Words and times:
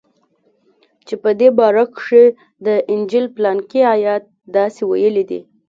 چې 1.07 1.15
په 1.23 1.29
دې 1.39 1.49
باره 1.57 1.85
کښې 1.95 2.23
د 2.65 2.67
انجيل 2.93 3.25
پلانکى 3.35 3.81
ايت 3.93 4.23
داسې 4.55 4.81
ويلي 4.91 5.23
دي. 5.29 5.39